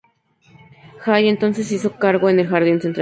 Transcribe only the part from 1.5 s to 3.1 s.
se hizo cargo en el jardín central.